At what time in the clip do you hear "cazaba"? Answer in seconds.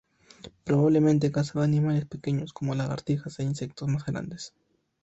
1.31-1.63